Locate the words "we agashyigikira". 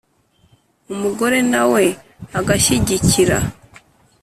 1.71-3.37